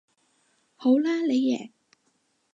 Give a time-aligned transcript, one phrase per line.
[0.77, 1.71] 好啦你贏